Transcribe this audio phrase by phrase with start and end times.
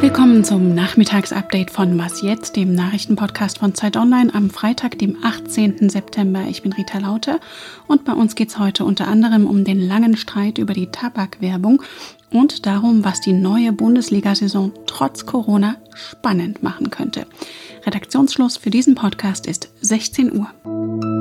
[0.00, 5.88] Willkommen zum Nachmittagsupdate von Was jetzt, dem Nachrichtenpodcast von Zeit Online am Freitag, dem 18.
[5.88, 6.44] September.
[6.48, 7.40] Ich bin Rita Lauter
[7.86, 11.82] und bei uns geht es heute unter anderem um den langen Streit über die Tabakwerbung
[12.30, 17.26] und darum, was die neue Bundesliga-Saison trotz Corona spannend machen könnte.
[17.84, 21.15] Redaktionsschluss für diesen Podcast ist 16 Uhr.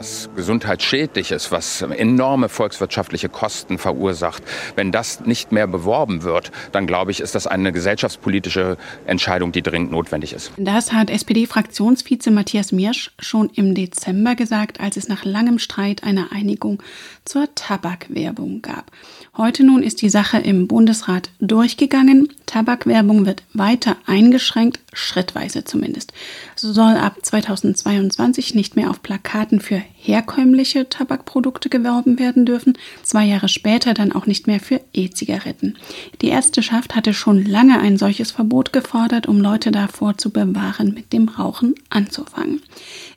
[0.00, 4.42] Was gesundheitsschädliches, was enorme volkswirtschaftliche Kosten verursacht,
[4.74, 9.60] wenn das nicht mehr beworben wird, dann glaube ich, ist das eine gesellschaftspolitische Entscheidung, die
[9.60, 10.52] dringend notwendig ist.
[10.56, 16.32] Das hat SPD-Fraktionsvize Matthias Mirsch schon im Dezember gesagt, als es nach langem Streit eine
[16.32, 16.82] Einigung
[17.26, 18.90] zur Tabakwerbung gab.
[19.36, 22.32] Heute nun ist die Sache im Bundesrat durchgegangen.
[22.50, 26.12] Tabakwerbung wird weiter eingeschränkt, schrittweise zumindest.
[26.56, 33.24] So soll ab 2022 nicht mehr auf Plakaten für herkömmliche Tabakprodukte geworben werden dürfen, zwei
[33.26, 35.76] Jahre später dann auch nicht mehr für E-Zigaretten.
[36.22, 41.12] Die Ärzteschaft hatte schon lange ein solches Verbot gefordert, um Leute davor zu bewahren, mit
[41.12, 42.62] dem Rauchen anzufangen.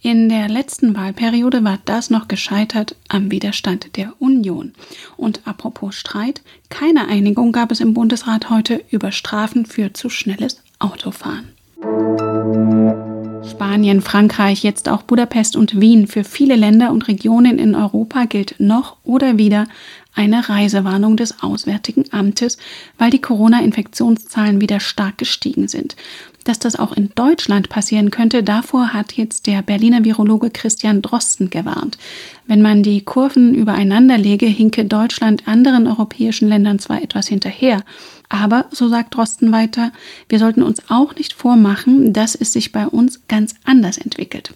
[0.00, 4.72] In der letzten Wahlperiode war das noch gescheitert am Widerstand der Union.
[5.16, 10.62] Und apropos Streit, keine Einigung gab es im Bundesrat heute über Strafen für zu schnelles
[10.78, 11.48] Autofahren.
[13.48, 16.06] Spanien, Frankreich, jetzt auch Budapest und Wien.
[16.06, 19.66] Für viele Länder und Regionen in Europa gilt noch oder wieder
[20.14, 22.58] eine Reisewarnung des Auswärtigen Amtes,
[22.98, 25.96] weil die Corona-Infektionszahlen wieder stark gestiegen sind
[26.48, 31.50] dass das auch in Deutschland passieren könnte, davor hat jetzt der Berliner Virologe Christian Drosten
[31.50, 31.98] gewarnt.
[32.46, 37.82] Wenn man die Kurven übereinander lege, hinke Deutschland anderen europäischen Ländern zwar etwas hinterher,
[38.28, 39.92] aber, so sagt Drosten weiter,
[40.28, 44.52] wir sollten uns auch nicht vormachen, dass es sich bei uns ganz anders entwickelt.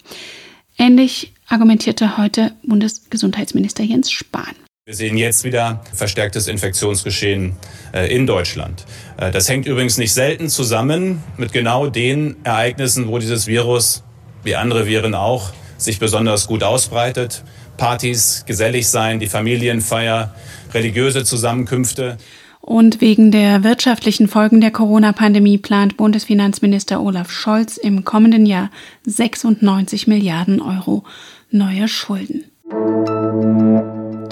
[0.78, 4.54] Ähnlich argumentierte heute Bundesgesundheitsminister Jens Spahn.
[4.84, 7.54] Wir sehen jetzt wieder verstärktes Infektionsgeschehen
[7.94, 8.84] äh, in Deutschland.
[9.16, 14.02] Äh, das hängt übrigens nicht selten zusammen mit genau den Ereignissen, wo dieses Virus,
[14.42, 17.44] wie andere Viren auch, sich besonders gut ausbreitet.
[17.76, 20.34] Partys, gesellig sein, die Familienfeier,
[20.74, 22.18] religiöse Zusammenkünfte.
[22.62, 28.70] Und wegen der wirtschaftlichen Folgen der Corona-Pandemie plant Bundesfinanzminister Olaf Scholz im kommenden Jahr
[29.04, 31.02] 96 Milliarden Euro
[31.50, 32.44] neue Schulden.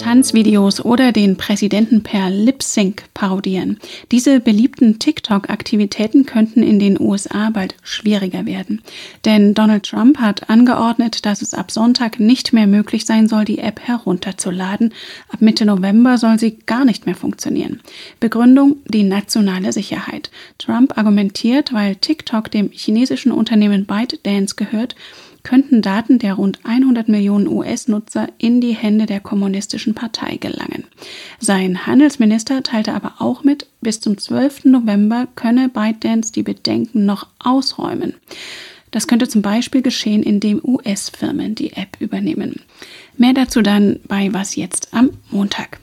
[0.01, 3.79] Tanzvideos oder den Präsidenten per Lip Sync parodieren.
[4.11, 8.81] Diese beliebten TikTok-Aktivitäten könnten in den USA bald schwieriger werden.
[9.27, 13.59] Denn Donald Trump hat angeordnet, dass es ab Sonntag nicht mehr möglich sein soll, die
[13.59, 14.95] App herunterzuladen.
[15.29, 17.83] Ab Mitte November soll sie gar nicht mehr funktionieren.
[18.21, 20.31] Begründung die nationale Sicherheit.
[20.57, 24.97] Trump argumentiert, weil TikTok dem chinesischen Unternehmen ByteDance gehört,
[25.43, 30.85] könnten Daten der rund 100 Millionen US-Nutzer in die Hände der kommunistischen Partei gelangen.
[31.39, 34.67] Sein Handelsminister teilte aber auch mit, bis zum 12.
[34.67, 38.15] November könne ByteDance die Bedenken noch ausräumen.
[38.91, 42.61] Das könnte zum Beispiel geschehen, indem US-Firmen die App übernehmen.
[43.17, 45.79] Mehr dazu dann bei Was jetzt am Montag.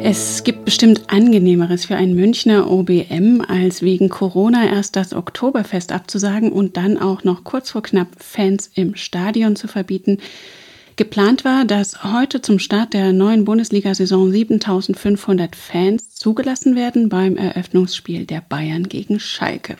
[0.00, 6.52] Es gibt bestimmt angenehmeres für einen Münchner OBM, als wegen Corona erst das Oktoberfest abzusagen
[6.52, 10.18] und dann auch noch kurz vor knapp Fans im Stadion zu verbieten.
[10.96, 18.24] Geplant war, dass heute zum Start der neuen Bundesliga-Saison 7500 Fans zugelassen werden beim Eröffnungsspiel
[18.24, 19.76] der Bayern gegen Schalke.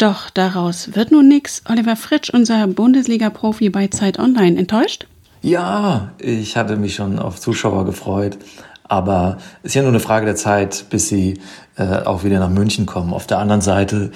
[0.00, 1.62] Doch daraus wird nun nichts.
[1.68, 5.06] Oliver Fritsch, unser Bundesliga-Profi bei Zeit Online, enttäuscht?
[5.42, 8.38] Ja, ich hatte mich schon auf Zuschauer gefreut.
[8.84, 11.38] Aber es ist ja nur eine Frage der Zeit, bis sie
[11.76, 13.12] äh, auch wieder nach München kommen.
[13.12, 14.10] Auf der anderen Seite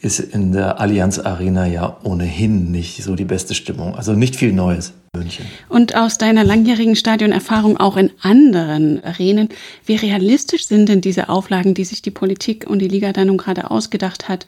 [0.00, 3.94] ist in der Allianz Arena ja ohnehin nicht so die beste Stimmung.
[3.94, 4.92] Also nicht viel Neues.
[5.16, 5.46] München.
[5.68, 9.48] Und aus deiner langjährigen Stadionerfahrung auch in anderen Arenen,
[9.86, 13.38] wie realistisch sind denn diese Auflagen, die sich die Politik und die Liga dann nun
[13.38, 14.46] gerade ausgedacht hat?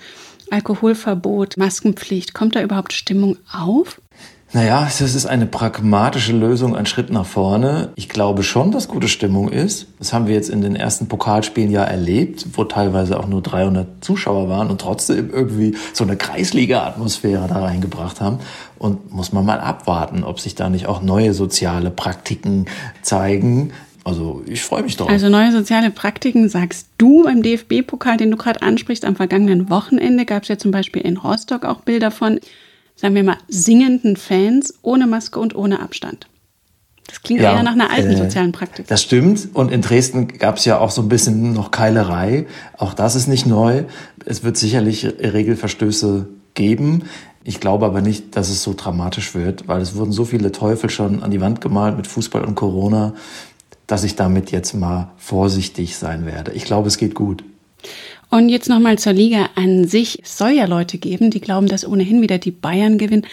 [0.50, 4.00] Alkoholverbot, Maskenpflicht, kommt da überhaupt Stimmung auf?
[4.52, 7.90] Naja, es ist eine pragmatische Lösung, ein Schritt nach vorne.
[7.94, 9.86] Ich glaube schon, dass gute Stimmung ist.
[10.00, 14.02] Das haben wir jetzt in den ersten Pokalspielen ja erlebt, wo teilweise auch nur 300
[14.04, 18.40] Zuschauer waren und trotzdem irgendwie so eine Kreisliga-Atmosphäre da reingebracht haben.
[18.76, 22.66] Und muss man mal abwarten, ob sich da nicht auch neue soziale Praktiken
[23.02, 23.70] zeigen,
[24.04, 25.08] also ich freue mich drauf.
[25.08, 29.04] Also neue soziale Praktiken sagst du beim DFB-Pokal, den du gerade ansprichst.
[29.04, 32.40] Am vergangenen Wochenende gab es ja zum Beispiel in Rostock auch Bilder von
[33.00, 36.26] sagen wir mal, singenden Fans ohne Maske und ohne Abstand.
[37.06, 38.86] Das klingt ja, eher nach einer alten äh, sozialen Praktik.
[38.86, 39.48] Das stimmt.
[39.54, 42.46] Und in Dresden gab es ja auch so ein bisschen noch Keilerei.
[42.76, 43.84] Auch das ist nicht neu.
[44.26, 47.04] Es wird sicherlich Regelverstöße geben.
[47.42, 50.90] Ich glaube aber nicht, dass es so dramatisch wird, weil es wurden so viele Teufel
[50.90, 53.14] schon an die Wand gemalt mit Fußball und Corona,
[53.90, 56.52] dass ich damit jetzt mal vorsichtig sein werde.
[56.52, 57.42] Ich glaube, es geht gut.
[58.30, 60.20] Und jetzt nochmal zur Liga an sich.
[60.22, 63.26] Es soll ja Leute geben, die glauben, dass ohnehin wieder die Bayern gewinnen.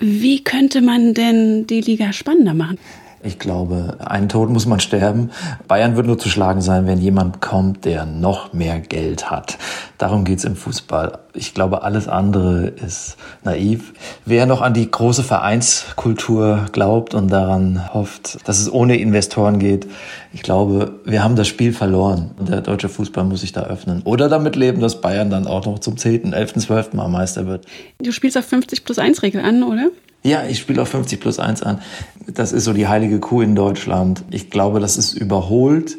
[0.00, 2.78] Wie könnte man denn die Liga spannender machen?
[3.26, 5.30] Ich glaube, einen Tod muss man sterben.
[5.66, 9.58] Bayern wird nur zu schlagen sein, wenn jemand kommt, der noch mehr Geld hat.
[9.98, 11.18] Darum geht's im Fußball.
[11.34, 13.94] Ich glaube, alles andere ist naiv.
[14.24, 19.88] Wer noch an die große Vereinskultur glaubt und daran hofft, dass es ohne Investoren geht,
[20.32, 22.30] ich glaube, wir haben das Spiel verloren.
[22.38, 24.02] Der deutsche Fußball muss sich da öffnen.
[24.04, 26.92] Oder damit leben, dass Bayern dann auch noch zum 10., 11., 12.
[26.92, 27.66] Mal Meister wird.
[28.00, 29.88] Du spielst auf 50 plus 1 Regel an, oder?
[30.26, 31.80] Ja, ich spiele auf 50 plus 1 an.
[32.26, 34.24] Das ist so die heilige Kuh in Deutschland.
[34.32, 35.96] Ich glaube, das ist überholt.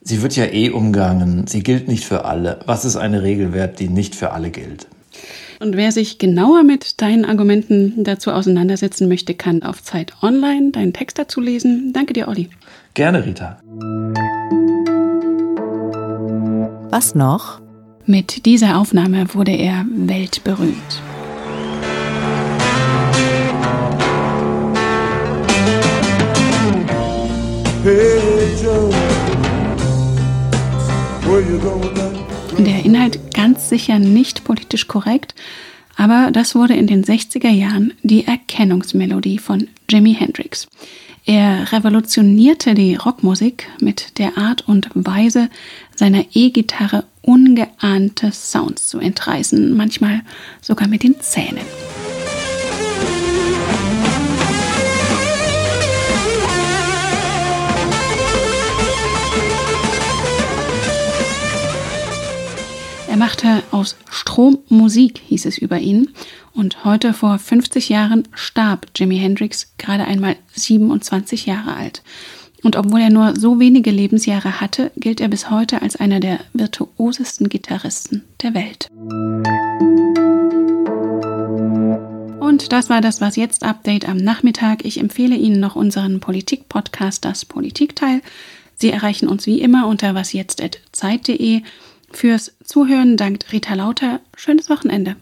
[0.00, 1.48] Sie wird ja eh umgangen.
[1.48, 2.60] Sie gilt nicht für alle.
[2.66, 4.86] Was ist eine Regel wert, die nicht für alle gilt?
[5.58, 10.92] Und wer sich genauer mit deinen Argumenten dazu auseinandersetzen möchte, kann auf Zeit Online deinen
[10.92, 11.92] Text dazu lesen.
[11.92, 12.50] Danke dir, Olli.
[12.94, 13.58] Gerne, Rita.
[16.90, 17.60] Was noch?
[18.06, 21.02] Mit dieser Aufnahme wurde er weltberühmt.
[32.58, 35.34] Der Inhalt ganz sicher nicht politisch korrekt,
[35.96, 40.66] aber das wurde in den 60er Jahren die Erkennungsmelodie von Jimi Hendrix.
[41.26, 45.50] Er revolutionierte die Rockmusik mit der Art und Weise,
[45.94, 50.22] seiner E-Gitarre ungeahnte Sounds zu entreißen, manchmal
[50.62, 51.66] sogar mit den Zähnen.
[63.14, 66.10] Er machte aus Strom Musik, hieß es über ihn.
[66.52, 72.02] Und heute vor 50 Jahren starb Jimi Hendrix gerade einmal 27 Jahre alt.
[72.64, 76.40] Und obwohl er nur so wenige Lebensjahre hatte, gilt er bis heute als einer der
[76.54, 78.88] virtuosesten Gitarristen der Welt.
[82.40, 84.84] Und das war das Was jetzt Update am Nachmittag.
[84.84, 88.22] Ich empfehle Ihnen noch unseren Politik-Podcast, das Politikteil.
[88.74, 91.62] Sie erreichen uns wie immer unter wasjetzt.zeit.de.
[92.14, 94.20] Fürs Zuhören dankt Rita Lauter.
[94.36, 95.16] Schönes Wochenende.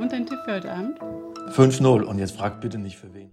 [0.00, 0.98] Und ein Tipp für heute Abend?
[1.52, 3.16] 5-0 und jetzt fragt bitte nicht für wen.